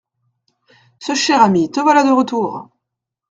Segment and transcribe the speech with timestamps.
[0.97, 2.71] Ce cher ami, te voilà de retour!